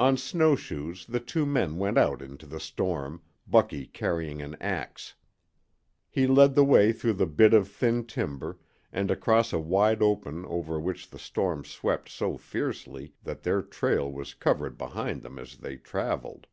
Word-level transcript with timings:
On 0.00 0.16
snow 0.16 0.56
shoes 0.56 1.06
the 1.06 1.20
two 1.20 1.46
men 1.46 1.76
went 1.76 1.96
out 1.96 2.20
into 2.20 2.44
the 2.44 2.58
storm, 2.58 3.22
Bucky 3.46 3.86
carrying 3.86 4.42
an 4.42 4.56
ax. 4.60 5.14
He 6.10 6.26
led 6.26 6.56
the 6.56 6.64
way 6.64 6.90
through 6.92 7.12
the 7.12 7.26
bit 7.28 7.54
of 7.54 7.68
thin 7.68 8.04
timber, 8.04 8.58
and 8.92 9.12
across 9.12 9.52
a 9.52 9.60
wide 9.60 10.02
open 10.02 10.44
over 10.46 10.80
which 10.80 11.08
the 11.08 11.20
storm 11.20 11.64
swept 11.64 12.08
so 12.08 12.36
fiercely 12.36 13.14
that 13.22 13.44
their 13.44 13.62
trail 13.62 14.10
was 14.10 14.34
covered 14.34 14.76
behind 14.76 15.22
them 15.22 15.38
as 15.38 15.54
they 15.56 15.76
traveled. 15.76 16.48